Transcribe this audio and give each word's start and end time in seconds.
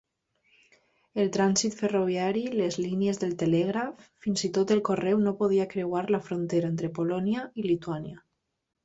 El 1.23 1.27
trànsit 1.33 1.75
ferroviari, 1.81 2.41
les 2.61 2.77
línies 2.85 3.19
de 3.23 3.29
telègraf... 3.43 4.07
fins 4.27 4.45
i 4.47 4.51
tot 4.59 4.73
el 4.77 4.81
correu 4.89 5.21
no 5.27 5.35
podia 5.43 5.69
creuar 5.75 6.03
la 6.17 6.21
frontera 6.31 6.73
entre 6.75 6.91
Polònia 6.97 7.45
i 7.65 7.69
Lituània. 7.69 8.17